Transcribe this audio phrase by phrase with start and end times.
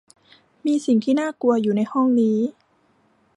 [0.65, 2.37] มีสิ่งที่น่ากลัวอยู่ในห้องนี้